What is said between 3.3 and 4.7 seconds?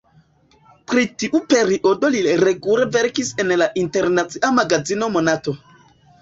en la internacia